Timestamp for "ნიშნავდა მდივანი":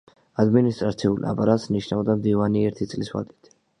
1.75-2.65